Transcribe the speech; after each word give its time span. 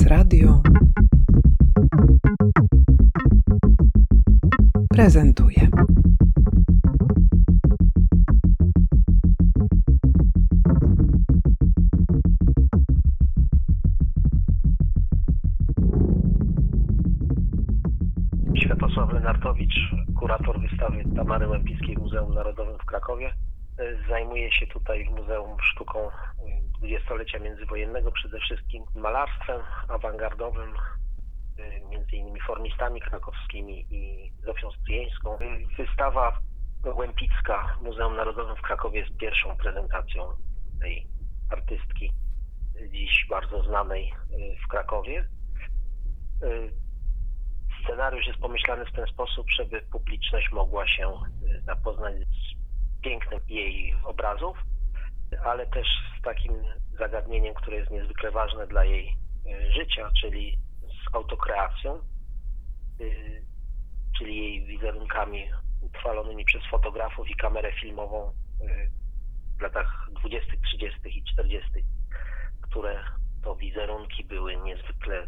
Prezes 0.00 0.18
Radio 0.18 0.62
prezentuje. 4.90 5.68
Światosław 18.56 19.12
Lenartowicz, 19.12 19.74
kurator 20.18 20.60
wystawy 20.60 21.04
Tamary 21.16 21.48
Łępickiej 21.48 21.96
w 21.96 21.98
Muzeum 21.98 22.34
Narodowym 22.34 22.78
w 22.78 22.84
Krakowie. 22.84 23.32
E, 23.78 24.08
Zajmuje 24.08 24.52
się 24.52 24.66
tutaj 24.66 25.04
w 25.04 25.10
Muzeum 25.10 25.56
sztuką 25.60 25.98
dwudziestolecia 26.80 27.38
międzywojennego, 27.38 28.12
przede 28.12 28.38
wszystkim 28.40 28.84
malarstwem 28.94 29.60
awangardowym, 29.88 30.74
e, 31.58 31.80
między 31.80 32.16
innymi 32.16 32.40
formistami 32.40 33.00
krakowskimi 33.00 33.86
i 33.90 34.32
Zofią 34.44 34.70
Stryjeńską. 34.70 35.38
E, 35.38 35.58
Wystawa 35.76 36.38
Łępicka 36.84 37.76
w 37.78 37.82
Muzeum 37.82 38.16
Narodowym 38.16 38.56
w 38.56 38.62
Krakowie 38.62 39.00
jest 39.00 39.16
pierwszą 39.16 39.56
prezentacją 39.56 40.22
tej 40.80 41.06
artystki, 41.50 42.12
e, 42.76 42.88
dziś 42.88 43.26
bardzo 43.30 43.62
znanej 43.62 44.12
w 44.64 44.68
Krakowie. 44.68 45.28
Scenariusz 47.84 48.26
jest 48.26 48.38
pomyślany 48.38 48.84
w 48.84 48.92
ten 48.92 49.06
sposób, 49.06 49.46
żeby 49.56 49.82
publiczność 49.92 50.52
mogła 50.52 50.88
się 50.88 51.08
y, 51.08 51.62
zapoznać 51.62 52.14
z 52.14 53.02
pięknem 53.02 53.40
jej 53.48 53.94
obrazów, 54.04 54.58
ale 55.44 55.66
też 55.66 55.86
z 56.18 56.22
takim 56.22 56.52
zagadnieniem, 56.98 57.54
które 57.54 57.76
jest 57.76 57.90
niezwykle 57.90 58.30
ważne 58.30 58.66
dla 58.66 58.84
jej 58.84 59.16
y, 59.46 59.72
życia, 59.72 60.10
czyli 60.20 60.58
z 60.82 61.14
autokreacją, 61.14 62.00
y, 63.00 63.44
czyli 64.18 64.36
jej 64.36 64.66
wizerunkami 64.66 65.50
utrwalonymi 65.80 66.44
przez 66.44 66.62
fotografów 66.70 67.30
i 67.30 67.34
kamerę 67.34 67.72
filmową 67.72 68.32
y, 68.60 68.90
w 69.58 69.62
latach 69.62 70.08
20., 70.20 70.52
30. 70.66 71.18
i 71.18 71.24
40., 71.24 71.70
które 72.60 73.04
to 73.42 73.56
wizerunki 73.56 74.24
były 74.24 74.56
niezwykle 74.56 75.26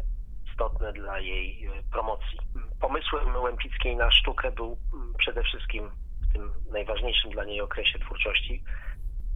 istotne 0.51 0.93
dla 0.93 1.19
jej 1.19 1.65
e, 1.65 1.83
promocji. 1.91 2.39
Pomysłem 2.81 3.35
Łępickiej 3.35 3.95
na 3.95 4.11
sztukę 4.11 4.51
był 4.51 4.77
mm, 4.93 5.13
przede 5.17 5.43
wszystkim 5.43 5.91
w 6.29 6.33
tym 6.33 6.53
najważniejszym 6.71 7.31
dla 7.31 7.43
niej 7.43 7.61
okresie 7.61 7.99
twórczości 7.99 8.63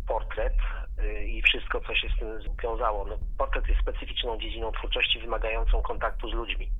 portret 0.07 0.53
y, 0.99 1.23
i 1.23 1.41
wszystko, 1.41 1.81
co 1.81 1.95
się 1.95 2.09
z 2.09 2.19
tym 2.19 2.55
wiązało. 2.63 3.05
No, 3.05 3.17
portret 3.37 3.67
jest 3.67 3.81
specyficzną 3.81 4.39
dziedziną 4.39 4.71
twórczości 4.71 5.19
wymagającą 5.19 5.81
kontaktu 5.81 6.29
z 6.29 6.33
ludźmi, 6.33 6.71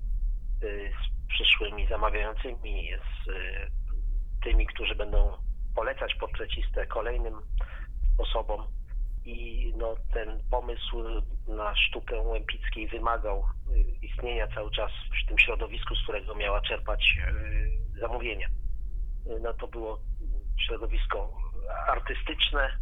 y, 0.64 0.92
z 1.04 1.28
przyszłymi 1.30 1.88
zamawiającymi, 1.88 2.90
z 2.94 3.28
y, 3.28 3.72
tymi, 4.44 4.68
którzy 4.68 4.96
będą 4.96 5.38
polecać 5.76 6.16
portrecistę 6.16 6.88
kolejnym 6.88 7.34
osobom 8.18 8.68
i 9.26 9.74
no, 9.78 9.96
ten 10.14 10.44
pomysł 10.52 11.04
na 11.48 11.76
sztukę 11.76 12.22
Łępickiej 12.22 12.88
wymagał 12.88 13.46
istnienia 14.02 14.48
cały 14.48 14.72
czas 14.72 14.92
w 15.24 15.28
tym 15.28 15.38
środowisku, 15.40 15.96
z 15.96 16.04
którego 16.04 16.36
miała 16.36 16.62
czerpać 16.62 17.18
zamówienia. 18.00 18.48
No 19.42 19.54
to 19.54 19.68
było 19.68 20.00
środowisko 20.68 21.34
artystyczne, 21.88 22.78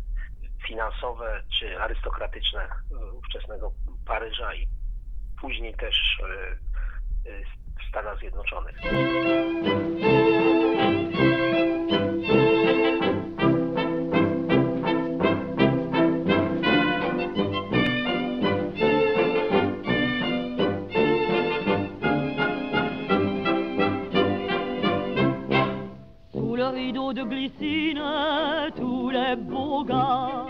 finansowe 0.67 1.43
czy 1.59 1.79
arystokratyczne 1.81 2.67
y, 2.91 3.11
ówczesnego 3.13 3.71
Paryża 4.05 4.53
i 4.53 4.67
później 5.41 5.75
też 5.75 6.19
y, 7.25 7.29
y, 7.29 7.43
w 7.79 7.89
Stanach 7.89 8.19
Zjednoczonych. 8.19 8.77
Rideau 26.75 27.13
de 27.13 27.23
glycine, 27.23 28.71
tous 28.75 29.09
les 29.09 29.35
beaux 29.35 29.83
gars, 29.85 30.44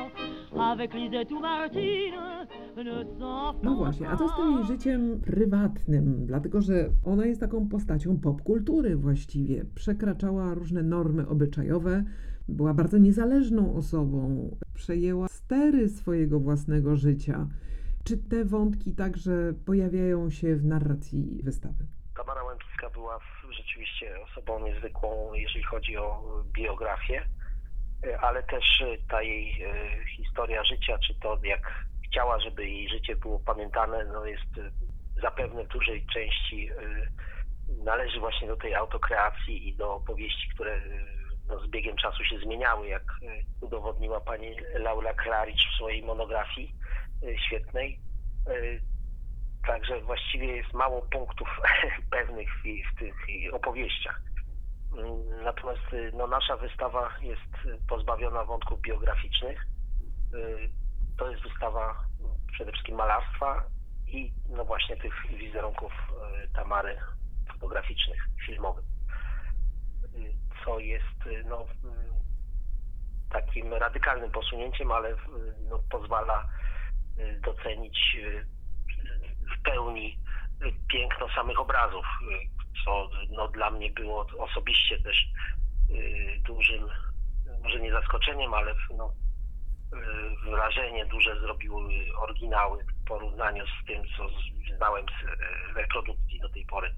No 3.63 3.75
właśnie, 3.75 4.09
a 4.09 4.17
co 4.17 4.29
z 4.29 4.35
tym 4.35 4.51
jej 4.55 4.63
życiem 4.65 5.21
prywatnym? 5.25 6.25
Dlatego, 6.25 6.61
że 6.61 6.89
ona 7.05 7.25
jest 7.25 7.39
taką 7.41 7.69
postacią 7.69 8.19
popkultury 8.19 8.95
właściwie. 8.95 9.65
Przekraczała 9.75 10.53
różne 10.53 10.83
normy 10.83 11.27
obyczajowe, 11.27 12.03
była 12.47 12.73
bardzo 12.73 12.97
niezależną 12.97 13.75
osobą, 13.75 14.49
przejęła 14.73 15.27
stery 15.27 15.89
swojego 15.89 16.39
własnego 16.39 16.95
życia. 16.95 17.47
Czy 18.03 18.17
te 18.17 18.45
wątki 18.45 18.95
także 18.95 19.53
pojawiają 19.65 20.29
się 20.29 20.55
w 20.55 20.65
narracji 20.65 21.39
wystawy? 21.43 21.85
Tamara 22.17 22.43
Łępicka 22.43 22.89
była 22.89 23.19
w- 23.19 23.53
rzeczywiście 23.57 24.15
osobą 24.23 24.65
niezwykłą, 24.65 25.33
jeżeli 25.33 25.63
chodzi 25.63 25.97
o 25.97 26.23
biografię, 26.53 27.21
ale 28.21 28.43
też 28.43 28.81
e, 28.81 28.97
ta 29.09 29.21
jej 29.21 29.63
e, 29.63 30.05
historia 30.17 30.63
życia, 30.63 30.97
czy 31.07 31.19
to 31.19 31.39
jak 31.43 31.85
chciała, 32.07 32.39
żeby 32.39 32.69
jej 32.69 32.89
życie 32.89 33.15
było 33.15 33.39
pamiętane, 33.39 34.05
no 34.05 34.25
jest 34.25 34.57
e, 34.57 34.71
zapewne 35.21 35.63
w 35.63 35.67
dużej 35.67 36.05
części 36.13 36.69
e, 36.69 36.73
należy 37.83 38.19
właśnie 38.19 38.47
do 38.47 38.55
tej 38.55 38.75
autokreacji 38.75 39.69
i 39.69 39.75
do 39.75 39.95
opowieści, 39.95 40.49
które 40.53 40.73
e, 40.73 40.81
no, 41.47 41.59
z 41.59 41.67
biegiem 41.67 41.95
czasu 41.95 42.23
się 42.23 42.39
zmieniały, 42.39 42.87
jak 42.87 43.01
e, 43.01 43.65
udowodniła 43.65 44.19
pani 44.19 44.55
Laura 44.73 45.13
Klaricz 45.13 45.69
w 45.71 45.75
swojej 45.75 46.03
monografii 46.03 46.75
e, 47.23 47.37
świetnej. 47.39 47.99
E, 48.47 48.95
Także 49.67 50.01
właściwie 50.01 50.55
jest 50.55 50.73
mało 50.73 51.01
punktów 51.01 51.47
pewnych 52.11 52.49
w, 52.49 52.63
w 52.95 52.99
tych 52.99 53.15
opowieściach. 53.53 54.21
Natomiast 55.43 55.93
y, 55.93 56.11
no, 56.13 56.27
nasza 56.27 56.57
wystawa 56.57 57.09
jest 57.21 57.77
pozbawiona 57.87 58.43
wątków 58.45 58.81
biograficznych. 58.81 59.65
Y, 60.33 60.69
To 61.17 61.29
jest 61.29 61.43
wystawa 61.43 62.05
przede 62.51 62.71
wszystkim 62.71 62.95
malarstwa 62.95 63.65
i 64.07 64.33
no 64.49 64.65
właśnie 64.65 64.97
tych 64.97 65.13
wizerunków 65.37 65.91
y, 66.43 66.53
Tamary 66.53 66.97
fotograficznych, 67.53 68.29
filmowych. 68.45 68.85
Co 70.65 70.79
jest 70.79 71.45
no, 71.45 71.65
takim 73.31 73.73
radykalnym 73.73 74.31
posunięciem, 74.31 74.91
ale 74.91 75.15
no, 75.69 75.79
pozwala 75.89 76.47
docenić 77.41 78.17
w 79.57 79.61
pełni 79.63 80.19
piękno 80.87 81.29
samych 81.35 81.59
obrazów, 81.59 82.05
co 82.83 83.09
no, 83.29 83.47
dla 83.47 83.71
mnie 83.71 83.89
było 83.89 84.27
osobiście 84.37 84.99
też 84.99 85.17
y, 85.89 86.41
dużym, 86.43 86.87
może 87.63 87.79
nie 87.79 87.91
zaskoczeniem, 87.91 88.53
ale 88.53 88.75
no, 88.97 89.13
y, 89.93 90.49
wrażenie 90.49 91.05
duże 91.05 91.39
zrobiły 91.39 91.93
oryginały 92.17 92.83
w 92.83 93.07
porównaniu 93.07 93.65
z 93.67 93.87
tym, 93.87 94.03
co 94.17 94.29
znałem 94.77 95.05
z 95.05 95.77
reprodukcji 95.77 96.39
do 96.39 96.49
tej 96.49 96.65
pory. 96.65 96.95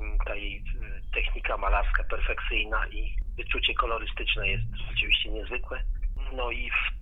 Mm, 0.00 0.18
Ta 0.18 0.34
jej 0.34 0.56
y, 0.56 1.12
technika 1.14 1.56
malarska 1.56 2.04
perfekcyjna 2.04 2.88
i 2.88 3.16
wyczucie 3.36 3.74
kolorystyczne 3.74 4.48
jest 4.48 4.64
rzeczywiście 4.88 5.30
niezwykłe. 5.30 5.82
No 6.32 6.50
i 6.50 6.70
w, 6.70 7.00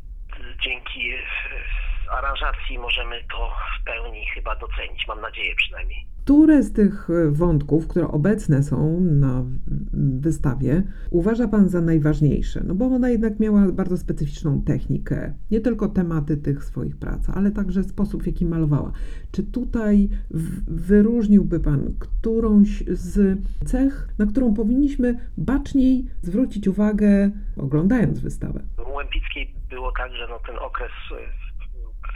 dzięki 0.65 1.13
y, 2.09 2.11
aranżacji 2.11 2.79
możemy 2.79 3.17
to 3.31 3.51
w 3.81 3.85
pełni 3.85 4.25
chyba 4.35 4.57
docenić, 4.57 5.05
mam 5.09 5.21
nadzieję 5.21 5.55
przynajmniej. 5.57 6.07
Które 6.25 6.63
z 6.63 6.73
tych 6.73 7.09
e, 7.11 7.31
wątków, 7.31 7.89
które 7.89 8.09
obecne 8.09 8.63
są 8.63 9.01
na 9.01 9.43
w- 9.43 10.21
wystawie, 10.21 10.83
uważa 11.11 11.49
Pan 11.49 11.69
za 11.69 11.81
najważniejsze? 11.81 12.61
No 12.65 12.75
bo 12.75 12.85
ona 12.87 13.09
jednak 13.11 13.41
miała 13.41 13.73
bardzo 13.73 13.97
specyficzną 13.97 14.63
technikę, 14.63 15.35
nie 15.51 15.61
tylko 15.61 15.89
tematy 15.89 16.37
tych 16.37 16.65
swoich 16.65 16.97
prac, 16.97 17.31
ale 17.35 17.51
także 17.51 17.83
sposób, 17.85 18.23
w 18.23 18.27
jaki 18.27 18.47
malowała. 18.47 18.93
Czy 19.33 19.43
tutaj 19.43 20.09
w- 20.31 20.81
wyróżniłby 20.87 21.61
Pan 21.61 21.95
którąś 22.01 22.69
z 22.89 23.39
cech, 23.65 24.09
na 24.19 24.27
którą 24.27 24.55
powinniśmy 24.55 25.19
baczniej 25.39 26.05
zwrócić 26.23 26.69
uwagę, 26.69 27.31
oglądając 27.57 28.21
wystawę? 28.21 28.61
U 28.91 28.95
Łępickiej 28.97 29.55
było 29.71 29.93
tak, 29.99 30.13
że 30.13 30.27
no, 30.31 30.39
ten 30.47 30.57
okres 30.59 30.91
y, 31.13 31.48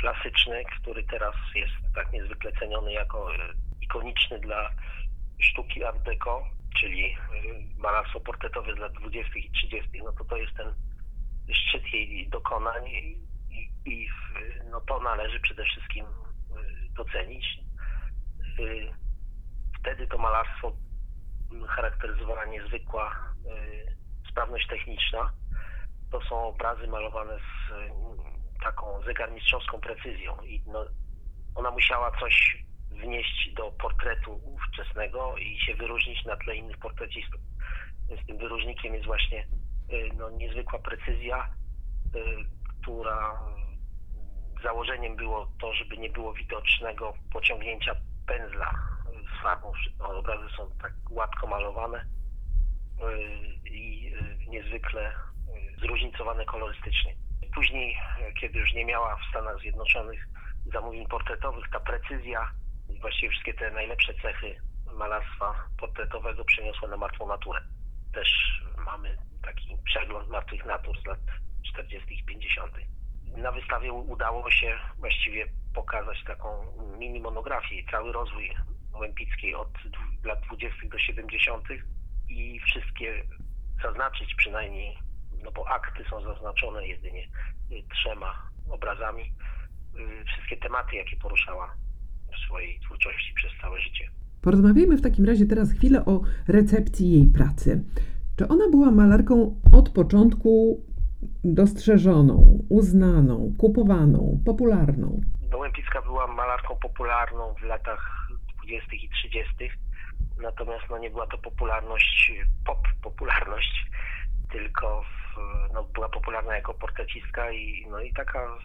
klasyczny, 0.03 0.65
który 0.65 1.05
teraz 1.05 1.35
jest 1.55 1.95
tak 1.95 2.13
niezwykle 2.13 2.53
ceniony 2.53 2.93
jako 2.93 3.35
y, 3.35 3.39
ikoniczny 3.81 4.41
dla 4.41 4.71
sztuki 5.41 5.85
art 5.85 6.03
deco, 6.03 6.43
czyli 6.81 7.17
malarstwo 7.79 8.21
portretowe 8.21 8.75
z 8.75 8.79
lat 8.79 8.93
20. 8.93 9.39
i 9.39 9.51
30., 9.51 10.03
no 10.05 10.13
to 10.13 10.25
to 10.25 10.37
jest 10.37 10.57
ten 10.57 10.75
szczyt 11.53 11.93
jej 11.93 12.29
dokonań 12.29 12.87
i, 12.87 13.21
i, 13.87 14.09
no 14.71 14.81
to 14.81 15.01
należy 15.01 15.41
przede 15.41 15.65
wszystkim 15.65 16.05
y, 16.05 16.09
docenić. 16.97 17.47
wtedy 19.81 20.07
to 20.07 20.19
malarstwo 20.19 20.73
charakteryzowała 21.69 22.45
niezwykła 22.45 23.35
sprawność 24.31 24.67
techniczna. 24.69 25.33
To 26.11 26.21
są 26.21 26.47
obrazy 26.47 26.87
malowane 26.87 27.39
z 27.39 27.73
taką 28.65 29.03
zegarmistrzowską 29.03 29.81
precyzją 29.81 30.37
i 30.43 30.63
no, 30.67 30.85
ona 31.55 31.71
musiała 31.71 32.11
coś 32.21 32.65
wnieść 32.91 33.55
do 33.57 33.71
portretu 33.71 34.41
ówczesnego 34.45 35.37
i 35.37 35.61
się 35.61 35.75
wyróżnić 35.75 36.25
na 36.25 36.37
tle 36.37 36.57
innych 36.57 36.79
portrecistów. 36.79 37.41
Więc 38.09 38.27
tym 38.27 38.39
wyróżnikiem 38.39 38.95
jest 38.95 39.07
właśnie 39.07 39.47
y, 39.93 40.11
no, 40.15 40.31
niezwykła 40.31 40.79
precyzja, 40.79 41.55
y, 42.17 42.21
która 42.83 43.33
y, 44.59 44.63
założeniem 44.63 45.17
było 45.17 45.53
to, 45.61 45.75
żeby 45.75 45.99
nie 45.99 46.11
było 46.11 46.33
widocznego 46.33 47.15
pociągnięcia 47.33 47.95
pędzla 48.27 48.75
z 49.07 49.43
farbą. 49.43 49.73
Obrazy 49.99 50.49
są 50.57 50.71
tak 50.83 50.93
gładko 51.03 51.47
malowane 51.47 52.05
i 53.65 54.13
niezwykle 54.49 55.13
zróżnicowane 55.81 56.45
kolorystycznie. 56.45 57.15
Później, 57.55 57.97
kiedy 58.41 58.59
już 58.59 58.75
nie 58.75 58.85
miała 58.85 59.17
w 59.17 59.31
Stanach 59.31 59.61
Zjednoczonych 59.61 60.29
zamówień 60.73 61.07
portretowych, 61.07 61.65
ta 61.73 61.81
precyzja, 61.81 62.53
właściwie 63.01 63.31
wszystkie 63.31 63.55
te 63.55 63.71
najlepsze 63.71 64.15
cechy 64.15 64.57
malarstwa 64.93 65.55
portretowego 65.79 66.45
przeniosła 66.45 66.89
na 66.89 66.97
martwą 66.97 67.29
naturę. 67.29 67.61
Też 68.15 68.29
mamy 68.85 69.17
taki 69.43 69.77
przegląd 69.85 70.29
martwych 70.29 70.65
natur 70.65 71.03
z 71.03 71.07
lat 71.07 71.19
40. 71.73 72.15
i 72.15 72.25
50. 72.25 72.73
Na 73.37 73.53
wystawie 73.53 73.93
udało 73.93 74.51
się 74.51 74.79
właściwie 74.99 75.47
pokazać 75.75 76.25
taką 76.25 76.49
mini 76.99 77.21
monografię 77.21 77.75
i 77.75 77.87
cały 77.87 78.13
rozwój 78.13 78.57
Łępickiej 78.95 79.55
od 79.55 79.69
lat 80.25 80.41
20. 80.41 80.89
do 80.89 80.99
70. 80.99 81.65
i 82.29 82.61
wszystkie 82.61 83.25
zaznaczyć 83.83 84.35
przynajmniej, 84.35 84.99
no 85.45 85.53
bo 85.53 85.69
akty 85.69 86.05
są 86.11 86.23
zaznaczone 86.23 86.87
jedynie 86.87 87.25
y, 87.73 87.83
trzema 87.95 88.51
obrazami, 88.71 89.23
y, 89.23 90.25
wszystkie 90.25 90.57
tematy, 90.57 90.97
jakie 90.97 91.17
poruszała 91.17 91.75
w 92.33 92.47
swojej 92.47 92.81
twórczości 92.81 93.35
przez 93.35 93.51
całe 93.61 93.81
życie. 93.81 94.09
Porozmawiajmy 94.43 94.97
w 94.97 95.03
takim 95.03 95.25
razie 95.25 95.47
teraz 95.47 95.73
chwilę 95.73 96.05
o 96.05 96.21
recepcji 96.49 97.13
jej 97.13 97.27
pracy. 97.27 97.85
Czy 98.37 98.49
ona 98.49 98.69
była 98.71 98.91
malarką 98.91 99.61
od 99.73 99.91
początku 99.91 100.81
dostrzeżoną, 101.45 102.65
uznaną, 102.69 103.55
kupowaną, 103.59 104.43
popularną? 104.47 105.21
Łępicka 105.55 106.03
była 106.03 106.27
malarką 106.27 106.77
popularną 106.77 107.55
w 107.55 107.63
latach 107.63 108.29
20. 108.65 108.93
i 108.93 109.09
30. 109.09 109.71
Natomiast 110.43 110.85
no, 110.91 110.99
nie 110.99 111.11
była 111.11 111.27
to 111.27 111.39
popularność, 111.39 112.33
pop 112.67 112.89
popularność, 113.03 113.91
tylko 114.53 115.03
w, 115.03 115.22
no, 115.73 115.85
była 115.85 116.09
popularna 116.09 116.57
jako 116.57 116.75
portrecistka 116.75 117.51
i, 117.51 117.87
no, 117.91 118.01
i 118.01 118.13
taka 118.13 118.59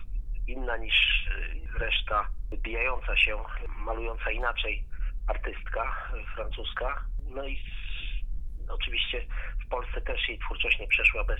inna 0.47 0.77
niż 0.77 1.29
reszta, 1.79 2.29
wybijająca 2.49 3.17
się, 3.17 3.37
malująca 3.77 4.31
inaczej 4.31 4.85
artystka 5.27 6.11
francuska. 6.35 7.05
No 7.29 7.47
i 7.47 7.59
oczywiście 8.69 9.25
w 9.65 9.69
Polsce 9.69 10.01
też 10.01 10.29
jej 10.29 10.39
twórczość 10.39 10.79
nie 10.79 10.87
przeszła 10.87 11.23
bez 11.23 11.39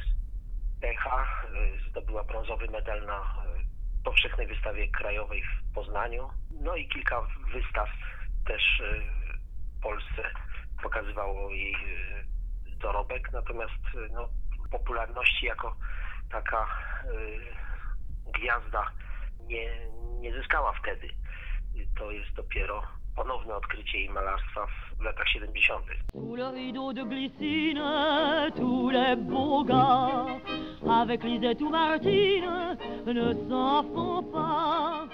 echa. 0.82 1.44
Y, 1.54 1.90
Zdobyła 1.90 2.24
brązowy 2.24 2.68
medal 2.68 3.06
na 3.06 3.20
y, 3.20 4.04
powszechnej 4.04 4.48
wystawie 4.48 4.88
krajowej 4.88 5.44
w 5.44 5.74
Poznaniu. 5.74 6.30
No 6.62 6.76
i 6.76 6.88
kilka 6.88 7.28
wystaw 7.54 7.90
też 8.46 8.80
y, 8.80 9.02
w 9.78 9.82
Polsce 9.82 10.24
pokazywało 10.84 11.52
jej 11.52 11.74
y, 11.74 12.78
dorobek, 12.78 13.32
natomiast 13.34 13.82
no, 14.12 14.30
popularności 14.72 15.46
jako 15.46 15.76
taka 16.32 16.68
y, 17.06 18.32
gwiazda 18.34 18.92
nie, 19.48 19.70
nie 20.20 20.34
zyskała 20.34 20.74
wtedy. 20.74 21.08
To 22.00 22.12
jest 22.12 22.34
dopiero 22.36 22.82
ponowne 23.16 23.56
odkrycie 23.56 23.98
jej 23.98 24.10
malarstwa 24.10 24.68
w 25.00 25.02
latach 25.02 25.28
70. 25.28 25.86
Sous 26.12 26.38
le 26.38 26.52
rideau 26.52 26.94
de 26.94 27.04
glycine, 27.04 27.82
tous 28.56 28.90
les 28.92 29.16
beaux 29.16 29.68
gars, 29.68 30.26
avec 30.90 31.24
Lisette 31.24 31.62
ou 31.62 31.70
Martine, 31.70 32.78
ne 33.06 33.34
s'en 33.50 33.84
font 33.94 34.32
pas. 34.32 35.08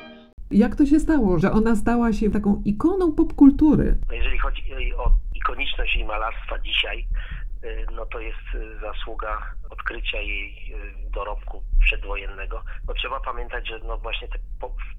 Jak 0.52 0.76
to 0.76 0.86
się 0.86 1.00
stało, 1.00 1.40
że 1.40 1.52
ona 1.52 1.76
stała 1.76 2.14
się 2.14 2.30
taką 2.32 2.62
ikoną 2.66 3.12
popkultury? 3.12 3.98
No 4.10 4.14
jeżeli 4.14 4.38
chodzi 4.38 4.94
o 4.96 5.12
ikoniczność 5.36 5.96
jej 5.96 6.06
malarstwa 6.06 6.60
dzisiaj, 6.60 7.08
no 7.92 8.06
to 8.06 8.20
jest 8.20 8.56
y, 8.56 8.80
zasługa 8.80 9.54
odkrycia 9.70 10.18
jej 10.18 10.74
y, 10.74 11.10
dorobku 11.10 11.64
przedwojennego. 11.80 12.64
No 12.88 12.94
trzeba 12.94 13.20
pamiętać, 13.20 13.68
że 13.68 13.80
no 13.80 13.98
właśnie 13.98 14.28
te, 14.28 14.40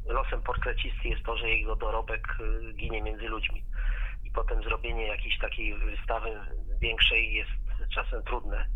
losem 0.07 0.43
portrecisty 0.43 1.09
jest 1.09 1.23
to, 1.23 1.37
że 1.37 1.51
jego 1.51 1.77
dorobek 1.77 2.29
y, 2.41 2.73
ginie 2.73 3.03
między 3.03 3.29
ludźmi. 3.29 3.65
I 4.25 4.31
potem 4.31 4.63
zrobienie 4.63 5.07
jakiejś 5.07 5.39
takiej 5.39 5.75
wystawy 5.75 6.31
większej 6.81 7.35
jest 7.35 7.51
czasem 7.95 8.23
trudne, 8.23 8.67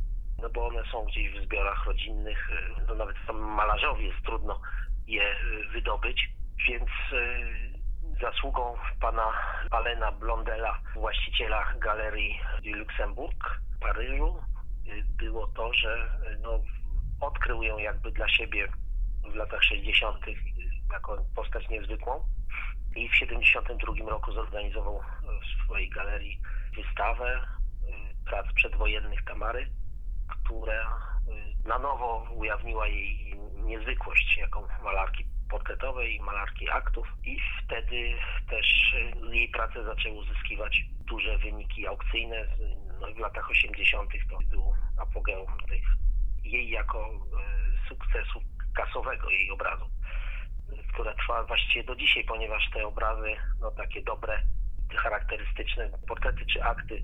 no 0.43 0.51
bo 0.51 0.67
one 0.67 0.83
są 0.93 1.05
gdzieś 1.05 1.33
w 1.33 1.45
zbiorach 1.45 1.87
rodzinnych, 1.87 2.51
y, 2.51 2.87
no 2.89 2.95
nawet 2.95 3.17
samym 3.27 3.45
malarzowi 3.45 4.07
jest 4.07 4.23
trudno 4.25 4.61
je 5.07 5.23
y, 5.23 5.69
wydobyć, 5.73 6.29
więc 6.69 6.91
y, 7.13 8.19
zasługą 8.21 8.77
pana 9.01 9.33
Alena 9.71 10.13
Blondela, 10.13 10.79
właściciela 10.95 11.75
galerii 11.79 12.41
w 12.89 12.97
Paryżu, 13.81 14.41
y, 14.87 15.05
było 15.17 15.47
to, 15.47 15.73
że 15.73 16.21
y, 16.33 16.39
no, 16.39 16.63
odkrył 17.21 17.63
ją 17.63 17.79
jakby 17.79 18.11
dla 18.13 18.29
siebie 18.29 18.69
w 19.33 19.35
latach 19.35 19.63
60. 19.63 20.25
jako 20.93 21.25
postać 21.35 21.69
niezwykłą 21.69 22.25
i 22.97 23.09
w 23.09 23.17
72 23.17 24.11
roku 24.11 24.33
zorganizował 24.33 25.01
w 25.23 25.65
swojej 25.65 25.89
galerii 25.89 26.41
wystawę 26.77 27.41
y, 27.43 28.25
prac 28.25 28.47
przedwojennych 28.55 29.25
Tamary, 29.25 29.71
która 30.29 30.99
y, 31.65 31.69
na 31.69 31.79
nowo 31.79 32.29
ujawniła 32.35 32.87
jej 32.87 33.35
niezwykłość 33.55 34.39
jako 34.39 34.69
malarki 34.85 35.25
portretowej 35.51 36.17
i 36.17 36.21
malarki 36.21 36.71
aktów 36.71 37.07
i 37.25 37.39
wtedy 37.65 38.15
też 38.51 38.95
y, 38.95 39.37
jej 39.37 39.49
prace 39.49 39.85
zaczęły 39.85 40.15
uzyskiwać 40.15 40.85
duże 41.07 41.39
wyniki 41.39 41.87
aukcyjne. 41.87 42.47
No, 43.01 43.15
w 43.15 43.19
latach 43.19 43.51
80. 43.51 44.11
to 44.31 44.39
był 44.51 44.75
apogeum 44.99 45.53
tych, 45.69 45.85
jej 46.45 46.71
jako 46.71 47.11
y, 47.11 47.89
sukcesu 47.89 48.41
kasowego 48.75 49.31
jej 49.31 49.51
obrazu, 49.51 49.91
która 50.93 51.15
trwa 51.15 51.45
właściwie 51.45 51.85
do 51.85 51.97
dzisiaj, 51.97 52.25
ponieważ 52.25 52.71
te 52.71 52.87
obrazy, 52.87 53.37
no 53.61 53.71
takie 53.71 54.03
dobre, 54.03 54.43
charakterystyczne 54.97 55.91
portrety 56.09 56.47
czy 56.47 56.65
akty 56.65 57.03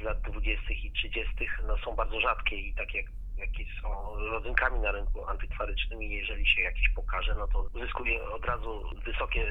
z 0.00 0.02
lat 0.02 0.20
20. 0.20 0.72
i 0.72 0.92
30. 0.92 1.34
no 1.66 1.78
są 1.78 1.96
bardzo 1.96 2.20
rzadkie 2.20 2.56
i 2.56 2.74
tak 2.74 2.94
jak 2.94 3.06
jakie 3.36 3.64
są 3.82 4.16
rodzynkami 4.16 4.80
na 4.80 4.92
rynku 4.92 5.28
antykwarycznym 5.28 6.02
i 6.02 6.10
jeżeli 6.10 6.46
się 6.46 6.62
jakiś 6.62 6.88
pokaże, 6.88 7.34
no 7.34 7.48
to 7.48 7.62
uzyskuje 7.74 8.28
od 8.28 8.44
razu 8.44 8.82
wysokie 9.04 9.46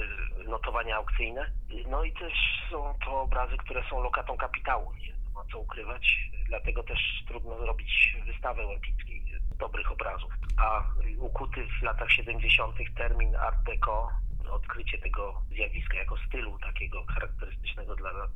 notowania 0.48 0.96
aukcyjne. 0.96 1.52
No 1.90 2.04
i 2.04 2.14
też 2.14 2.34
są 2.72 2.98
to 3.06 3.22
obrazy, 3.22 3.58
które 3.58 3.84
są 3.90 4.04
lokatą 4.04 4.38
kapitału, 4.38 4.94
nie 4.94 5.15
ma 5.36 5.46
co 5.52 5.60
ukrywać. 5.60 6.30
Dlatego 6.48 6.84
też 6.84 7.24
trudno 7.28 7.60
zrobić 7.60 8.18
wystawę 8.26 8.66
łępickiej 8.66 9.24
dobrych 9.58 9.92
obrazów. 9.92 10.34
A 10.58 10.84
ukuty 11.18 11.68
w 11.80 11.84
latach 11.84 12.12
70. 12.12 12.76
termin 12.98 13.36
Art 13.36 13.64
Deco, 13.64 14.10
odkrycie 14.52 14.98
tego 14.98 15.42
zjawiska 15.52 15.98
jako 15.98 16.18
stylu 16.28 16.60
takiego 16.60 17.06
charakterystycznego 17.06 17.96
dla 17.96 18.12
lat 18.12 18.32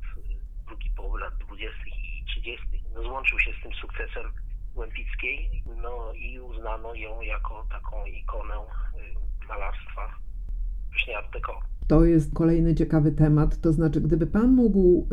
drugiej 0.66 0.90
połowy 0.94 1.20
lat 1.20 1.34
20. 1.38 1.76
i 1.86 2.24
30. 2.24 2.66
No, 2.94 3.02
złączył 3.02 3.38
się 3.40 3.52
z 3.52 3.62
tym 3.62 3.74
sukcesem 3.74 4.32
Łępickiej, 4.74 5.62
no 5.76 6.12
i 6.12 6.40
uznano 6.40 6.94
ją 6.94 7.20
jako 7.20 7.66
taką 7.70 8.04
ikonę 8.06 8.54
y, 8.54 9.46
malarstwa 9.48 10.14
właśnie 10.90 11.18
Art 11.18 11.32
Deco. 11.32 11.60
To 11.90 12.04
jest 12.04 12.34
kolejny 12.34 12.74
ciekawy 12.74 13.12
temat. 13.12 13.60
To 13.60 13.72
znaczy, 13.72 14.00
gdyby 14.00 14.26
Pan 14.26 14.52
mógł 14.52 15.08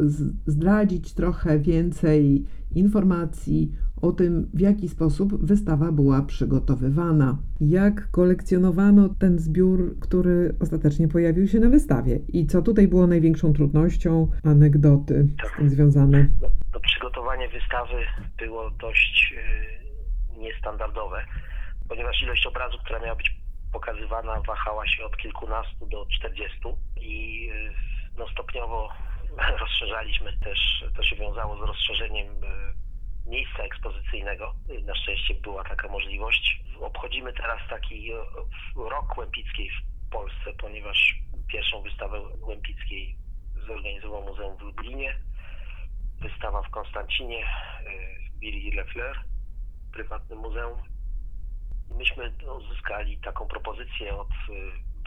zdradzić 0.45 1.13
trochę 1.13 1.59
więcej 1.59 2.45
informacji 2.71 3.71
o 4.01 4.11
tym, 4.11 4.49
w 4.53 4.59
jaki 4.59 4.89
sposób 4.89 5.45
wystawa 5.45 5.91
była 5.91 6.21
przygotowywana, 6.21 7.37
jak 7.61 8.11
kolekcjonowano 8.11 9.09
ten 9.19 9.39
zbiór, 9.39 9.99
który 9.99 10.55
ostatecznie 10.59 11.07
pojawił 11.07 11.47
się 11.47 11.59
na 11.59 11.69
wystawie 11.69 12.19
i 12.27 12.47
co 12.47 12.61
tutaj 12.61 12.87
było 12.87 13.07
największą 13.07 13.53
trudnością, 13.53 14.27
anegdoty 14.43 15.27
z 15.53 15.57
tym 15.57 15.69
związane. 15.69 16.27
No, 16.41 16.49
to 16.73 16.79
przygotowanie 16.79 17.49
wystawy 17.49 18.05
było 18.37 18.71
dość 18.71 19.33
y, 20.37 20.39
niestandardowe, 20.39 21.25
ponieważ 21.89 22.23
ilość 22.23 22.47
obrazów, 22.47 22.81
która 22.83 22.99
miała 22.99 23.15
być 23.15 23.36
pokazywana, 23.71 24.41
wahała 24.41 24.87
się 24.87 25.05
od 25.05 25.17
kilkunastu 25.17 25.85
do 25.85 26.05
40 26.05 26.59
i 27.01 27.49
no 28.17 28.27
stopniowo 28.29 28.89
rozszerzaliśmy 29.59 30.37
też, 30.37 30.83
to 30.95 31.03
się 31.03 31.15
wiązało 31.15 31.57
z 31.57 31.67
rozszerzeniem 31.67 32.27
e, 32.27 32.73
miejsca 33.29 33.63
ekspozycyjnego. 33.63 34.53
Na 34.85 34.95
szczęście 34.95 35.33
była 35.33 35.63
taka 35.63 35.87
możliwość. 35.87 36.63
Obchodzimy 36.79 37.33
teraz 37.33 37.59
taki 37.69 38.11
e, 38.13 38.17
rok 38.75 39.17
Łępickiej 39.17 39.69
w 39.69 40.09
Polsce, 40.11 40.53
ponieważ 40.59 41.15
pierwszą 41.47 41.81
wystawę 41.81 42.21
Łępickiej 42.41 43.15
zorganizował 43.67 44.23
Muzeum 44.23 44.57
w 44.57 44.61
Lublinie, 44.61 45.19
wystawa 46.21 46.61
w 46.61 46.69
Konstancinie, 46.69 47.45
e, 47.45 47.49
w 48.29 48.39
Billy 48.39 48.75
Lefleur, 48.75 49.19
prywatnym 49.93 50.39
muzeum. 50.39 50.96
Myśmy 51.89 52.33
uzyskali 52.57 53.17
taką 53.17 53.47
propozycję 53.47 54.17
od 54.17 54.29
e, 54.29 54.53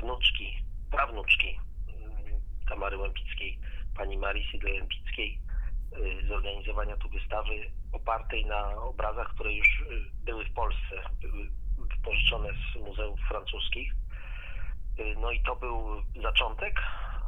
wnuczki, 0.02 0.64
prawnuczki 0.90 1.60
mm, 1.88 2.40
Tamary 2.68 2.98
Łępickiej, 2.98 3.58
pani 3.96 4.18
Marii 4.18 4.44
Sidle 4.44 4.72
Łępickiej, 4.72 5.40
e, 5.92 6.26
zorganizowania 6.26 6.96
tu 6.96 7.08
wystawy 7.08 7.70
opartej 7.92 8.46
na 8.46 8.74
obrazach, 8.76 9.34
które 9.34 9.52
już 9.52 9.84
były 10.24 10.44
w 10.44 10.52
Polsce, 10.52 11.02
były 11.20 11.50
wypożyczone 11.78 12.48
z 12.52 12.80
muzeów 12.80 13.20
francuskich. 13.28 13.92
No 15.16 15.30
i 15.30 15.42
to 15.42 15.56
był 15.56 16.02
zaczątek, 16.22 16.80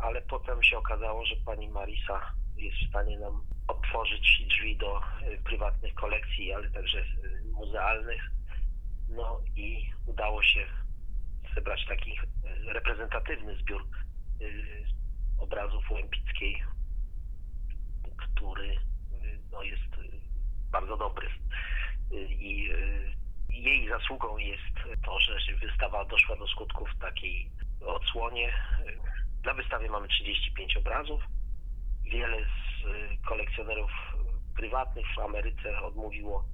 ale 0.03 0.23
potem 0.23 0.63
się 0.63 0.79
okazało, 0.79 1.27
że 1.27 1.37
pani 1.37 1.69
Marisa 1.69 2.21
jest 2.57 2.77
w 2.77 2.89
stanie 2.89 3.19
nam 3.19 3.43
otworzyć 3.69 4.43
drzwi 4.49 4.77
do 4.77 5.01
prywatnych 5.45 5.95
kolekcji, 5.95 6.53
ale 6.53 6.71
także 6.71 7.05
muzealnych. 7.53 8.23
No 9.17 9.41
i 9.57 9.93
udało 10.07 10.43
się 10.43 10.67
zebrać 11.55 11.87
taki 11.89 12.13
e, 12.13 12.73
reprezentatywny 12.73 13.57
zbiór 13.57 13.83
e, 13.83 14.45
obrazów 15.39 15.91
Łępickiej, 15.91 16.63
który 18.17 18.71
e, 18.73 18.79
no, 19.51 19.63
jest 19.63 19.93
bardzo 20.71 20.97
dobry. 20.97 21.29
I 22.29 22.71
jej 23.49 23.89
zasługą 23.89 24.37
jest 24.37 25.03
to, 25.05 25.21
że 25.21 25.57
wystawa 25.61 26.05
doszła 26.05 26.37
do 26.37 26.49
skutku 26.49 26.87
w 26.87 26.99
takiej 26.99 27.51
odsłonie. 27.87 28.53
Na 29.45 29.55
wystawie 29.55 29.91
mamy 29.91 30.09
35 30.09 30.77
obrazów. 30.77 31.23
Wiele 32.05 32.45
z 32.45 32.83
kolekcjonerów 33.29 33.91
prywatnych 34.57 35.07
w 35.17 35.19
Ameryce 35.19 35.83
odmówiło 35.83 36.45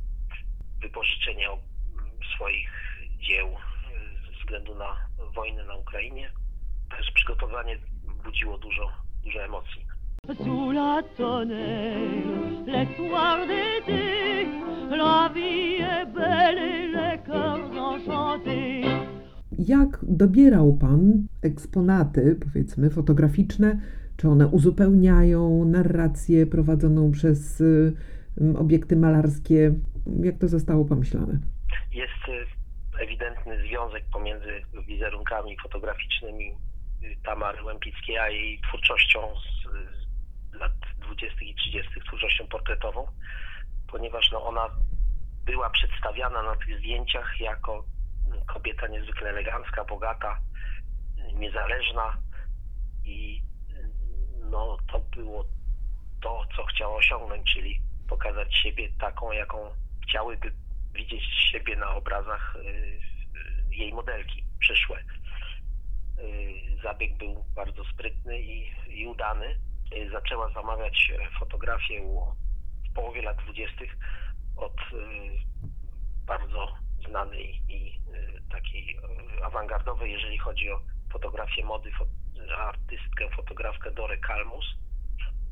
wypożyczenia 0.81 1.49
swoich 2.35 2.71
dzieł 3.19 3.49
e, 3.49 4.27
ze 4.27 4.33
względu 4.39 4.75
na 4.75 4.97
wojnę 5.35 5.65
na 5.65 5.75
Ukrainie. 5.77 6.31
Także 6.91 7.13
przygotowanie 7.13 7.79
budziło 8.25 8.59
dużo, 8.59 8.89
dużo 9.25 9.43
emocji. 9.45 9.87
Sous 10.45 10.75
la 10.75 11.03
tonnelle, 11.17 12.67
les 12.67 12.87
soirs 12.97 13.47
d'été, 13.47 14.47
la 14.91 15.31
vie 15.35 15.81
est 15.81 16.07
belle 16.15 16.59
et 16.59 16.87
les 16.89 17.19
cœurs 17.27 17.79
enchantés. 17.79 18.85
Jak 19.59 19.99
dobierał 20.03 20.77
Pan 20.77 21.27
eksponaty, 21.43 22.37
powiedzmy, 22.41 22.91
fotograficzne? 22.91 23.79
Czy 24.17 24.29
one 24.29 24.49
uzupełniają 24.49 25.65
narrację 25.65 26.47
prowadzoną 26.47 27.11
przez 27.11 27.61
y, 27.61 27.95
obiekty 28.59 28.97
malarskie? 28.97 29.75
Jak 30.23 30.39
to 30.39 30.49
zostało 30.49 30.85
pomyślane? 30.85 31.39
Jest 31.91 32.29
y, 32.29 32.47
ewidentny 33.01 33.63
związek 33.63 34.05
pomiędzy 34.13 34.63
wizerunkami 34.87 35.57
fotograficznymi 35.63 36.57
y, 37.03 37.17
Tamary 37.25 37.63
Łępickiej, 37.63 38.19
a 38.19 38.29
jej 38.29 38.61
twórczością 38.61 39.35
z 39.35 40.55
lat 40.55 40.73
20. 40.99 41.45
i 41.45 41.55
30., 41.55 42.01
twórczością 42.07 42.47
portretową, 42.47 43.07
ponieważ 43.89 44.31
no, 44.33 44.45
ona 44.45 44.69
była 45.45 45.71
przedstawiana 45.71 46.43
na 46.43 46.57
tych 46.57 46.79
zdjęciach 46.79 47.41
jako 47.41 47.85
kobieta 48.47 48.87
niezwykle 48.87 49.31
elegancka, 49.31 49.85
bogata, 49.85 50.41
niezależna 51.35 52.17
i 53.05 53.43
no, 54.51 54.77
to 54.93 55.01
było 55.01 55.45
to, 56.23 56.45
co 56.57 56.65
chciała 56.65 56.97
osiągnąć, 56.97 57.53
czyli 57.55 57.81
pokazać 58.09 58.55
siebie 58.57 58.89
taką, 59.01 59.33
jaką 59.33 59.71
chciałyby 60.03 60.53
widzieć 60.95 61.23
siebie 61.53 61.77
na 61.77 61.95
obrazach 61.95 62.57
y, 62.57 62.61
y, 62.61 63.75
jej 63.75 63.93
modelki 63.93 64.45
przyszłe. 64.59 64.99
Y, 64.99 66.83
Zabieg 66.83 67.19
był 67.19 67.45
bardzo 67.55 67.85
sprytny 67.85 68.41
i, 68.41 68.71
i 68.89 69.07
udany. 69.07 69.59
Zaczęła 70.13 70.53
zamawiać 70.53 71.13
fotografię 71.39 72.03
w 72.91 72.95
połowie 72.95 73.23
lat 73.23 73.37
dwudziestych 73.37 73.97
od 74.57 74.77
bardzo 76.27 76.75
znanej 77.09 77.63
i 77.69 78.01
takiej 78.51 78.99
awangardowej, 79.45 80.13
jeżeli 80.13 80.39
chodzi 80.39 80.71
o 80.71 80.81
fotografię 81.13 81.65
mody, 81.65 81.91
artystkę, 82.59 83.29
fotografkę 83.37 83.91
Dorę 83.91 84.19
Kalmus 84.19 84.65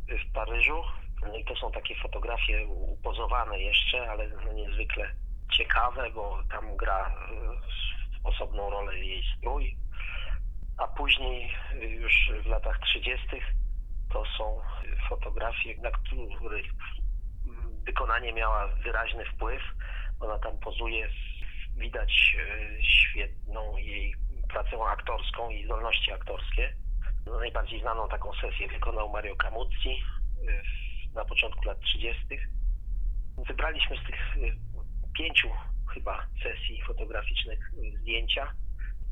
w 0.08 0.32
Paryżu. 0.32 0.82
No 1.20 1.36
i 1.36 1.44
to 1.44 1.56
są 1.56 1.72
takie 1.72 1.94
fotografie 1.94 2.66
upozowane 2.66 3.60
jeszcze, 3.60 4.10
ale 4.10 4.28
no 4.28 4.52
niezwykle 4.52 5.14
ciekawe, 5.52 6.10
bo 6.10 6.42
tam 6.50 6.76
gra 6.76 7.08
y, 7.08 8.24
osobną 8.24 8.70
rolę 8.70 8.98
jej 8.98 9.24
strój. 9.38 9.76
A 10.78 10.88
później 10.88 11.54
y, 11.72 11.86
już 11.86 12.30
w 12.44 12.46
latach 12.46 12.78
30. 12.78 13.26
to 14.12 14.24
są 14.38 14.60
fotografie, 15.08 15.76
na 15.82 15.90
których 15.90 16.72
wykonanie 17.86 18.32
miała 18.32 18.66
wyraźny 18.66 19.24
wpływ. 19.24 19.62
Ona 20.20 20.38
tam 20.38 20.58
pozuje, 20.58 21.08
widać 21.76 22.36
y, 22.38 22.82
świetną 22.82 23.76
jej 23.76 24.14
pracę 24.48 24.76
aktorską 24.88 25.50
i 25.50 25.64
zdolności 25.64 26.12
aktorskie. 26.12 26.76
No, 27.26 27.38
najbardziej 27.38 27.80
znaną 27.80 28.08
taką 28.08 28.32
sesję 28.32 28.68
wykonał 28.68 29.08
Mario 29.08 29.36
Camuzzi 29.36 30.02
na 31.14 31.24
początku 31.24 31.64
lat 31.64 31.80
30. 31.80 32.38
Wybraliśmy 33.46 33.96
z 33.96 34.06
tych 34.06 34.36
pięciu 35.18 35.50
chyba 35.94 36.26
sesji 36.42 36.82
fotograficznych 36.82 37.72
y, 37.74 37.98
zdjęcia. 37.98 38.52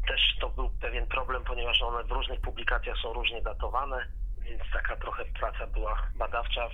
Też 0.09 0.21
to 0.41 0.51
był 0.51 0.71
pewien 0.71 1.07
problem, 1.07 1.45
ponieważ 1.45 1.83
one 1.83 2.05
w 2.05 2.11
różnych 2.11 2.41
publikacjach 2.41 2.97
są 3.03 3.13
różnie 3.13 3.43
datowane, 3.43 4.07
więc 4.43 4.63
taka 4.73 4.97
trochę 4.97 5.25
praca 5.25 5.67
była 5.67 6.11
badawcza. 6.17 6.69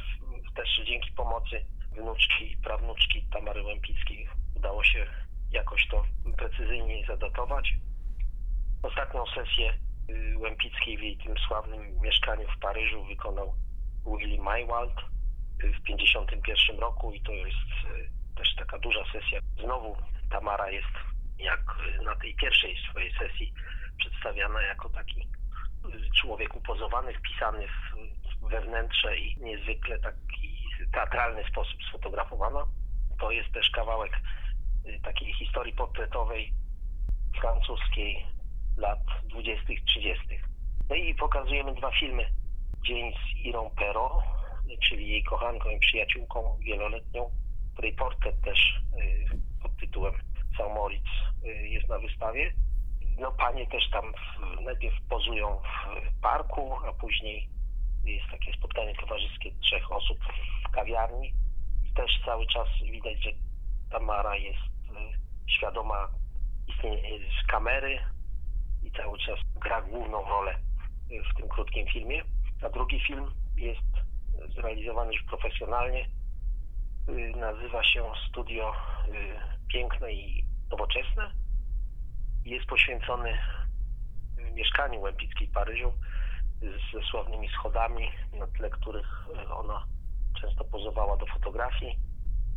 Też 0.54 0.80
dzięki 0.86 1.12
pomocy 1.12 1.64
wnuczki 1.92 2.56
prawnuczki 2.64 3.26
Tamary 3.32 3.62
Łępickiej 3.62 4.28
udało 4.56 4.84
się 4.84 5.06
jakoś 5.50 5.88
to 5.88 6.04
precyzyjnie 6.36 7.06
zadatować. 7.06 7.72
Ostatnią 8.82 9.24
sesję 9.26 9.78
y, 10.10 10.38
Łępickiej 10.38 10.98
w 10.98 11.02
jej 11.02 11.18
tym 11.18 11.34
sławnym 11.38 12.00
mieszkaniu 12.00 12.48
w 12.48 12.60
Paryżu 12.60 13.04
wykonał 13.04 13.54
Willy 14.06 14.38
Maywald 14.42 14.98
y, 15.64 15.72
w 15.72 15.82
1951 15.82 16.78
roku 16.78 17.12
i 17.12 17.20
to 17.20 17.32
jest 17.32 17.70
y, 17.84 18.19
też 18.40 18.54
taka 18.56 18.78
duża 18.78 19.04
sesja. 19.12 19.40
Znowu 19.60 19.96
Tamara 20.30 20.70
jest 20.70 20.94
jak 21.38 21.60
na 22.04 22.16
tej 22.16 22.34
pierwszej 22.34 22.76
swojej 22.90 23.12
sesji 23.12 23.52
przedstawiana 23.98 24.62
jako 24.62 24.88
taki 24.88 25.28
człowiek 26.20 26.56
upozowany, 26.56 27.14
wpisany 27.14 27.66
w 27.68 28.50
we 28.50 28.60
wnętrze 28.60 29.18
i 29.18 29.36
niezwykle 29.40 29.98
taki 29.98 30.58
teatralny 30.92 31.44
sposób 31.44 31.84
sfotografowano. 31.88 32.66
To 33.18 33.30
jest 33.30 33.52
też 33.52 33.70
kawałek 33.70 34.12
y, 34.86 35.00
takiej 35.02 35.32
historii 35.32 35.72
portretowej 35.72 36.52
francuskiej 37.40 38.26
lat 38.76 39.00
20., 39.24 39.64
30. 39.86 40.26
No 40.88 40.94
i 40.94 41.14
pokazujemy 41.14 41.74
dwa 41.74 41.90
filmy. 41.90 42.26
Dzień 42.86 43.12
z 43.12 43.44
Irą 43.44 43.70
Perrault, 43.70 44.24
czyli 44.88 45.08
jej 45.08 45.24
kochanką 45.24 45.70
i 45.70 45.78
przyjaciółką 45.78 46.58
wieloletnią, 46.60 47.30
której 47.80 47.96
portret 47.96 48.40
też 48.40 48.80
y, 48.98 49.38
pod 49.62 49.76
tytułem 49.76 50.14
Saint 50.56 50.74
Moritz 50.74 51.08
y, 51.44 51.68
jest 51.68 51.88
na 51.88 51.98
wystawie. 51.98 52.52
No 53.18 53.32
panie 53.32 53.66
też 53.66 53.90
tam 53.90 54.12
najpierw 54.64 54.94
pozują 55.08 55.62
w 56.16 56.20
parku, 56.20 56.76
a 56.88 56.92
później 56.92 57.48
jest 58.04 58.30
takie 58.30 58.52
spotkanie 58.52 58.94
towarzyskie 58.94 59.50
trzech 59.60 59.92
osób 59.92 60.18
w 60.68 60.70
kawiarni. 60.70 61.34
Też 61.96 62.20
cały 62.24 62.46
czas 62.46 62.68
widać, 62.90 63.24
że 63.24 63.30
Tamara 63.90 64.36
jest 64.36 64.58
y, 64.58 65.50
świadoma 65.50 66.08
istnienia 66.68 67.02
kamery 67.48 68.00
i 68.82 68.90
cały 68.90 69.18
czas 69.18 69.38
gra 69.60 69.82
główną 69.82 70.24
rolę 70.24 70.58
w 71.32 71.36
tym 71.36 71.48
krótkim 71.48 71.86
filmie. 71.86 72.22
A 72.62 72.68
drugi 72.68 73.00
film 73.00 73.30
jest 73.56 73.90
zrealizowany 74.54 75.12
już 75.12 75.22
profesjonalnie. 75.22 76.19
Y, 77.08 77.36
Nazywa 77.36 77.84
się 77.84 78.04
Studio 78.28 78.72
y, 79.08 79.12
Piękne 79.68 80.12
i 80.12 80.44
Nowoczesne. 80.70 81.30
Jest 82.44 82.66
poświęcony 82.66 83.30
y, 84.38 84.50
mieszkaniu 84.52 85.00
Łępickiej 85.00 85.48
w 85.48 85.52
Paryżu 85.52 85.92
ze 86.92 87.02
sławnymi 87.10 87.48
schodami, 87.48 88.10
na 88.38 88.46
tle 88.46 88.70
których 88.70 89.28
ona 89.52 89.84
często 90.40 90.64
pozowała 90.64 91.16
do 91.16 91.26
fotografii. 91.26 91.98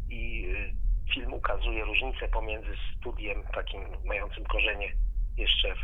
I 0.09 0.47
film 1.13 1.33
ukazuje 1.33 1.85
różnicę 1.85 2.27
pomiędzy 2.27 2.75
studiem 2.97 3.43
takim 3.53 3.81
mającym 4.05 4.43
korzenie 4.45 4.93
jeszcze 5.37 5.75
w, 5.75 5.79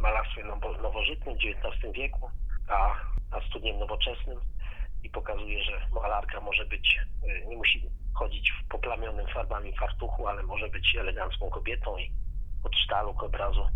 malarstwie 0.00 0.44
nowo- 0.44 0.82
nowożytnym 0.82 1.34
w 1.34 1.38
XIX 1.38 1.92
wieku, 1.94 2.30
a, 2.68 2.94
a 3.30 3.40
studiem 3.48 3.78
nowoczesnym 3.78 4.40
i 5.02 5.10
pokazuje, 5.10 5.64
że 5.64 5.86
malarka 5.92 6.40
może 6.40 6.64
być, 6.64 6.98
e, 7.28 7.46
nie 7.46 7.56
musi 7.56 7.90
chodzić 8.14 8.52
w 8.52 8.68
poplamionym 8.68 9.26
farbami 9.26 9.76
fartuchu, 9.76 10.28
ale 10.28 10.42
może 10.42 10.68
być 10.68 10.96
elegancką 10.96 11.50
kobietą 11.50 11.98
i 11.98 12.12
od 12.64 12.76
sztalu 12.76 13.14
k 13.14 13.26
obrazu 13.26 13.68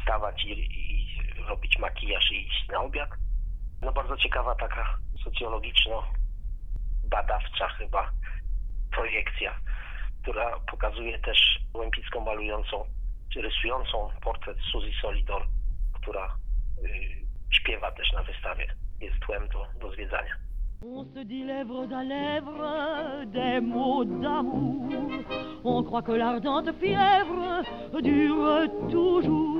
wstawać 0.00 0.44
i, 0.44 0.50
i 0.50 1.08
robić 1.48 1.78
makijaż 1.78 2.32
i 2.32 2.46
iść 2.46 2.68
na 2.68 2.80
obiad. 2.80 3.10
No 3.82 3.92
bardzo 3.92 4.16
ciekawa 4.16 4.54
taka 4.54 4.98
socjologiczno-badawcza 5.24 7.68
chyba 7.78 8.12
projekcja, 8.90 9.60
która 10.22 10.60
pokazuje 10.60 11.18
też 11.18 11.58
Łępicką 11.74 12.20
malującą, 12.20 12.84
czy 13.32 13.42
rysującą 13.42 14.10
portret 14.22 14.58
Suzy 14.72 14.90
Solidor, 15.02 15.46
która 15.94 16.36
y, 16.84 16.88
śpiewa 17.50 17.92
też 17.92 18.12
na 18.12 18.22
wystawie. 18.22 18.74
Jest 19.00 19.20
tłem 19.20 19.48
do, 19.48 19.66
do 19.80 19.92
zwiedzania. 19.92 20.47
On 20.80 21.04
se 21.12 21.24
dit 21.24 21.42
lèvres 21.42 21.88
à 21.92 22.04
lèvres 22.04 23.24
des 23.32 23.60
mots 23.60 24.04
d'amour. 24.04 24.88
On 25.64 25.82
croit 25.82 26.02
que 26.02 26.12
l'ardente 26.12 26.70
fièvre 26.80 27.62
dure 28.00 28.60
toujours. 28.88 29.58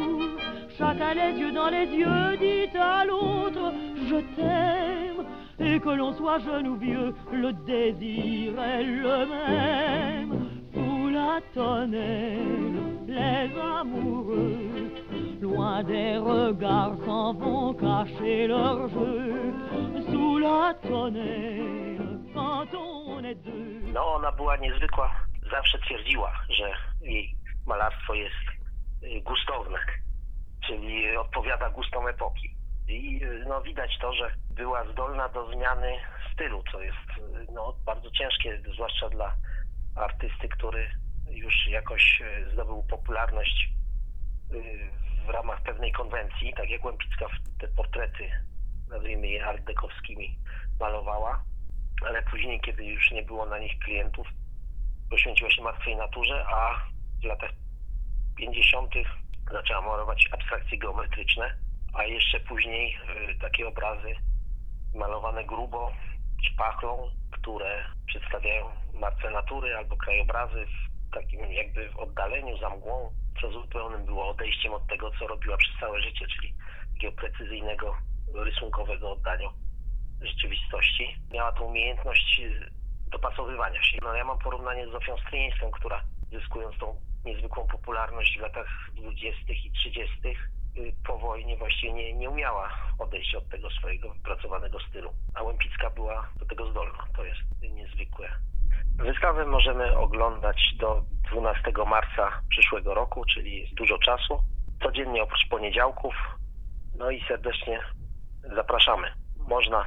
Chacun 0.78 1.14
les 1.14 1.40
yeux 1.40 1.50
dans 1.50 1.70
les 1.70 1.86
yeux 1.86 2.36
dit 2.38 2.78
à 2.78 3.04
l'autre 3.04 3.72
je 4.08 4.16
t'aime. 4.36 5.26
Et 5.58 5.80
que 5.80 5.88
l'on 5.88 6.12
soit 6.12 6.38
jeune 6.38 6.68
ou 6.68 6.76
vieux, 6.76 7.12
le 7.32 7.52
désir 7.52 8.62
est 8.62 8.84
le 8.84 9.26
même. 9.26 10.48
Sous 10.72 11.08
la 11.08 11.40
tonnelle, 11.52 12.78
les 13.08 13.50
amoureux, 13.60 14.54
des 15.84 16.18
regards, 16.18 16.96
s'en 17.04 17.34
vont 17.34 17.74
cacher 17.74 18.46
leur 18.46 18.88
jeu. 18.88 19.54
Sous 20.10 20.38
la 20.38 20.74
tonnelle, 20.82 22.20
quand 22.34 22.66
on 22.74 23.24
est 23.24 23.34
deux. 23.34 23.92
No, 23.92 24.14
ona 24.14 24.32
była 24.32 24.56
niezwykła. 24.56 25.10
Zawsze 25.50 25.78
twierdziła, 25.78 26.32
że 26.48 26.72
jej 27.02 27.36
malarstwo 27.66 28.14
jest 28.14 28.34
y, 29.02 29.20
gustowne, 29.20 29.78
czyli 30.66 31.16
odpowiada 31.16 31.70
gustom 31.70 32.08
epoki. 32.08 32.54
I 32.88 33.20
no, 33.46 33.62
widać 33.62 33.98
to, 34.00 34.12
że 34.12 34.30
była 34.50 34.84
zdolna 34.92 35.28
do 35.28 35.52
zmiany 35.52 35.92
stylu, 36.32 36.62
co 36.72 36.82
jest 36.82 37.08
y, 37.18 37.52
no, 37.52 37.74
bardzo 37.86 38.10
ciężkie, 38.10 38.62
zwłaszcza 38.74 39.08
dla 39.08 39.34
artysty, 39.96 40.48
który 40.48 40.90
już 41.30 41.54
jakoś 41.68 42.20
y, 42.20 42.50
zdobył 42.52 42.82
popularność 42.82 43.68
w 45.28 45.30
ramach 45.30 45.62
pewnej 45.62 45.92
konwencji, 45.92 46.54
tak 46.56 46.70
jak 46.70 46.84
Łępicka 46.84 47.26
te 47.60 47.68
portrety, 47.68 48.30
nazwijmy 48.88 49.26
je 49.26 49.46
art 49.46 49.64
dekowskimi, 49.64 50.38
malowała, 50.80 51.44
ale 52.06 52.22
później, 52.22 52.60
kiedy 52.60 52.84
już 52.84 53.10
nie 53.10 53.22
było 53.22 53.46
na 53.46 53.58
nich 53.58 53.78
klientów, 53.78 54.26
poświęciła 55.10 55.50
się 55.50 55.62
martwej 55.62 55.96
naturze, 55.96 56.46
a 56.46 56.80
w 57.22 57.24
latach 57.24 57.50
50. 58.36 58.94
zaczęła 59.52 59.80
malować 59.80 60.28
abstrakcje 60.32 60.78
geometryczne, 60.78 61.58
a 61.94 62.04
jeszcze 62.04 62.40
później 62.40 62.96
y, 63.30 63.38
takie 63.40 63.68
obrazy 63.68 64.14
malowane 64.94 65.44
grubo, 65.44 65.92
szpachlą, 66.42 67.10
które 67.30 67.84
przedstawiają 68.06 68.70
martwe 68.94 69.30
natury 69.30 69.76
albo 69.76 69.96
krajobrazy 69.96 70.66
w 70.66 71.14
takim 71.14 71.52
jakby 71.52 71.90
w 71.90 71.96
oddaleniu, 71.96 72.58
za 72.58 72.70
mgłą, 72.70 73.10
co 73.40 73.50
zupełnym 73.50 74.04
było 74.04 74.28
odejściem 74.28 74.72
od 74.72 74.86
tego, 74.86 75.10
co 75.18 75.26
robiła 75.26 75.56
przez 75.56 75.74
całe 75.80 76.00
życie, 76.00 76.26
czyli 76.26 76.54
takiego 76.94 77.16
precyzyjnego, 77.16 77.96
rysunkowego 78.34 79.12
oddania 79.12 79.48
rzeczywistości. 80.22 81.16
Miała 81.32 81.52
tą 81.52 81.64
umiejętność 81.64 82.40
y, 82.40 82.70
dopasowywania 83.10 83.82
się. 83.82 83.98
No 84.02 84.14
ja 84.14 84.24
mam 84.24 84.38
porównanie 84.38 84.88
z 84.88 84.90
Zofią 84.90 85.16
Stryjeńską, 85.18 85.70
która 85.70 86.04
zyskując 86.32 86.78
tą 86.78 87.00
niezwykłą 87.24 87.66
popularność 87.66 88.38
w 88.38 88.42
latach 88.42 88.90
20. 88.94 89.52
i 89.52 89.72
30. 89.72 90.28
y, 90.28 90.92
po 91.06 91.18
wojnie 91.18 91.56
właściwie 91.56 91.92
nie, 91.92 92.14
nie 92.14 92.30
umiała 92.30 92.70
odejść 92.98 93.34
od 93.34 93.48
tego 93.48 93.70
swojego 93.70 94.14
wypracowanego 94.14 94.80
stylu. 94.80 95.10
A 95.34 95.42
Łępicka 95.42 95.90
była 95.90 96.28
do 96.38 96.46
tego 96.46 96.70
zdolna. 96.70 97.06
To 97.16 97.24
jest 97.24 97.40
niezwykłe. 97.62 98.28
Wystawę 98.96 99.46
możemy 99.46 99.98
oglądać 99.98 100.56
do 100.80 101.02
12 101.32 101.72
marca 101.86 102.42
przyszłego 102.50 102.94
roku, 102.94 103.24
czyli 103.34 103.60
jest 103.60 103.74
dużo 103.74 103.98
czasu. 103.98 104.38
Codziennie 104.82 105.22
oprócz 105.22 105.48
poniedziałków. 105.50 106.14
No 106.98 107.10
i 107.10 107.20
serdecznie 107.28 107.80
zapraszamy. 108.56 109.08
Można 109.48 109.84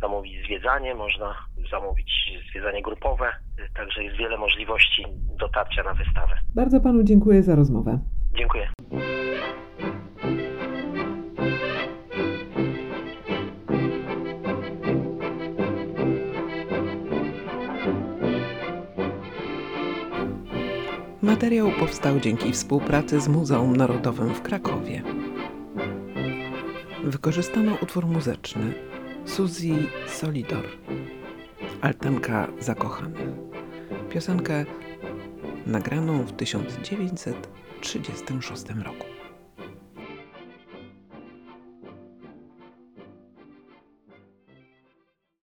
zamówić 0.00 0.44
zwiedzanie, 0.46 0.94
można 0.94 1.34
zamówić 1.70 2.10
zwiedzanie 2.50 2.82
grupowe, 2.82 3.32
także 3.74 4.04
jest 4.04 4.16
wiele 4.16 4.38
możliwości 4.38 5.04
dotarcia 5.38 5.82
na 5.82 5.94
wystawę. 5.94 6.34
Bardzo 6.54 6.80
panu 6.80 7.02
dziękuję 7.02 7.42
za 7.42 7.54
rozmowę. 7.54 7.98
Dziękuję. 8.36 8.68
Materiał 21.24 21.70
powstał 21.70 22.20
dzięki 22.20 22.52
współpracy 22.52 23.20
z 23.20 23.28
Muzeum 23.28 23.76
Narodowym 23.76 24.34
w 24.34 24.42
Krakowie. 24.42 25.02
Wykorzystano 27.04 27.78
utwór 27.82 28.06
muzyczny 28.06 28.74
Suzy 29.24 29.74
Solidor, 30.06 30.64
Altanka 31.80 32.48
Zakochanych. 32.60 33.28
Piosenkę 34.10 34.64
nagraną 35.66 36.22
w 36.22 36.32
1936 36.32 38.64
roku. 38.84 39.13